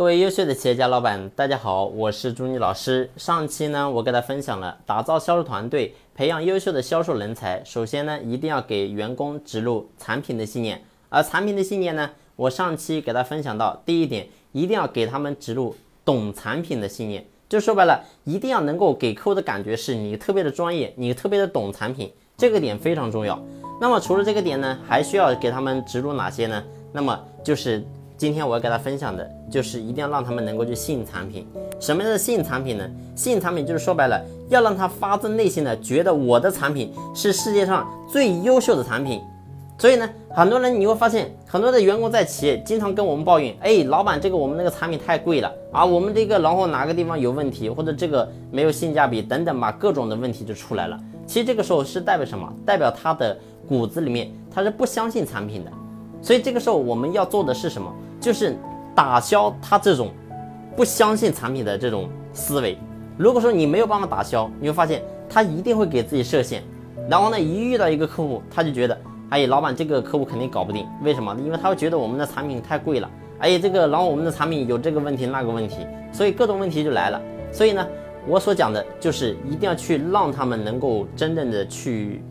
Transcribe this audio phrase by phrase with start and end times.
[0.00, 3.10] 各位优秀的企业家老板，大家好，我是朱妮老师。
[3.18, 7.62] 上期呢，我给大家分享了打造销售团队、培养优秀的销售人才。
[7.66, 10.82] 首先呢，一定要给员工植入产品的信念。
[11.10, 17.22] 而产品的信念呢，我上期给大家分享到，第一点，一定要给他们植入懂产品的信念。
[17.46, 23.38] 就说白了，一定要能够给客户的感觉是你特别的专业，你特别的懂产品，这个点非常重要。
[23.78, 26.64] 那么除了这个点呢，还需要给他们植入哪些呢？
[26.90, 27.84] 那么就是。
[28.20, 31.46] 今天我要给大家分享的就是一定要让他们能够去信产品。
[31.80, 32.86] 什么叫信产品呢？
[33.14, 39.22] 信产品就是说白了，要让他发自内心的觉得我的产品是世界上最优秀的产品。
[39.78, 51.00] 所以呢，很多人你会发现，很多的员工在企业经常跟我们抱怨，哎，老板，这个我们那个产品太贵了啊，我们这个然后哪个地方有问题，或者这个没有性价比等等吧，各种的问题就出来了。
[51.26, 52.52] 其实这个时候是代表什么？
[52.66, 53.34] 代表他的
[53.66, 55.72] 骨子里面他是不相信产品的。
[56.20, 57.90] 所以这个时候我们要做的是什么？
[58.20, 58.56] 就是
[58.94, 60.10] 打消他这种
[60.76, 62.78] 不相信产品的这种思维。
[63.16, 66.62] 如果说你没有办法打消，你会发现他一定会给自己设限。
[67.08, 68.96] 然后呢，一遇到一个客户，他就觉得，
[69.30, 70.86] 哎，老板这个客户肯定搞不定。
[71.02, 71.34] 为什么？
[71.44, 73.10] 因为他会觉得我们的产品太贵了。
[73.40, 77.20] 哎，这个然后我们的产品有这个问题那个问题，所以各种问题就来了。
[77.50, 77.86] 所以呢，
[78.26, 82.22] 我所讲的就是一定要去让他们能够真正的去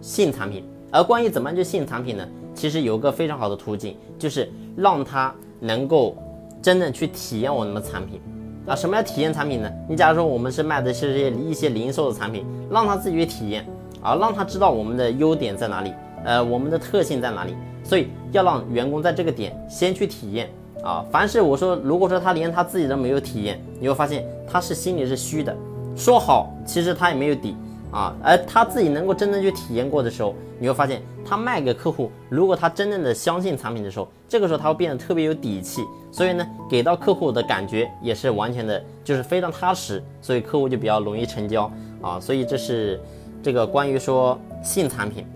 [0.00, 0.64] 信产品。
[0.90, 2.28] 而关于怎么样去信产品呢？
[2.54, 6.16] 其实有个非常好的途径，就是让他能够
[6.60, 8.20] 真正去体验我们的产品
[8.66, 8.74] 啊。
[8.74, 9.70] 什么叫体验产品呢？
[9.88, 13.66] 你假如说我们是卖的是些一些零售的产品，让他自己去体验
[14.02, 15.92] 啊，让他知道我们的优点在哪里，
[16.24, 17.54] 呃，我们的特性在哪里。
[17.84, 20.48] 所以要让员工在这个点先去体验
[20.84, 21.04] 啊。
[21.10, 25.52] 凡是我说，如果说他连他自己都没有体验，你会发现他是心里是虚的，
[25.96, 27.56] 说好其实他也没有底。
[27.92, 41.70] 啊，而他自己能够真正去体验过的时候，你会发现他卖给客户，如果他真正的相信产品的时候，这个时候他会变得特别有底气，所以呢，给到客户的感觉也是完全的，就是非常踏实，所以客户就比较容易成交
[42.00, 42.18] 啊。
[42.18, 42.98] 所以这是
[43.42, 45.26] 这个关于说信产品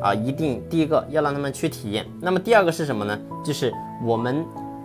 [0.00, 2.06] 啊，一定第一个要让他们去体验。
[2.20, 3.18] 那么第二个是什么呢？
[3.44, 3.74] 就是
[4.04, 4.44] 我们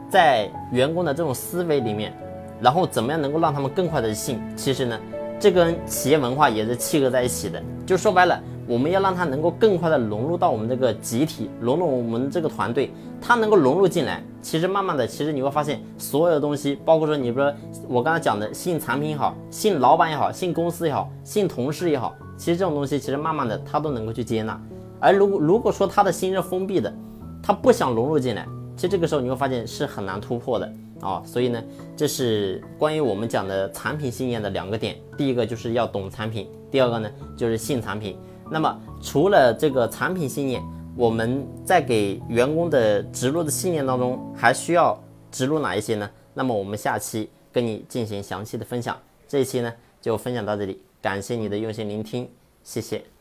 [0.10, 2.12] 在员工的这种思维里面，
[2.60, 4.42] 然后怎么样能够让他们更快的信？
[4.56, 5.00] 其实呢。
[5.40, 12.92] 这跟企业文化也是契合在一起的，就说白了，我们要让他能够更快的融入到我们这个集体，融入我们这个团队，
[13.22, 17.54] 他能够融入进来，其实慢慢的，其实你会发现，所有的东西，包括说你比如说
[17.88, 24.62] 我刚才讲的信产品也好，信老板也好，信公司也好，信同事也好，其实这种东西，其实慢慢的他都能够去接纳，
[25.00, 26.94] 而如果如果说他的心是封闭的，
[27.42, 28.46] 他不想融入进来，
[28.76, 30.70] 其实这个时候你会发现是很难突破的。
[31.02, 31.64] 啊，所以呢，
[31.96, 34.98] 这是关于我们讲的产品信念的两个点。
[35.18, 38.18] 第一个就是要懂产品，第二个呢就是信产品。
[38.50, 40.64] 那么除了这个产品信念，
[40.96, 45.00] 我们在给员工的植入的信念当中，还需要
[45.32, 46.10] 植入哪一些呢？
[46.34, 48.98] 那么我们下期跟你进行详细的分享。
[49.28, 52.28] 这一期呢就分享到这里，感谢你的用心聆听，
[52.64, 53.19] 谢谢。